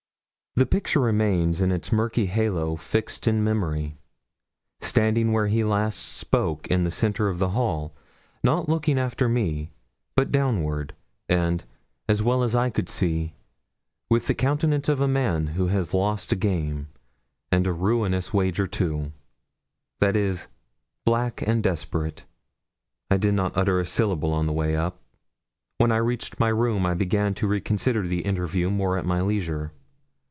[0.57, 3.95] The picture remains in its murky halo fixed in memory.
[4.81, 7.95] Standing where he last spoke in the centre of the hall,
[8.43, 9.71] not looking after me,
[10.13, 10.93] but downward,
[11.29, 11.63] and,
[12.09, 13.33] as well as I could see,
[14.09, 16.89] with the countenance of a man who has lost a game,
[17.49, 19.13] and a ruinous wager too
[20.01, 20.49] that is
[21.05, 22.25] black and desperate.
[23.09, 24.99] I did not utter a syllable on the way up.
[25.77, 29.71] When I reached my room, I began to reconsider the interview more at my leisure.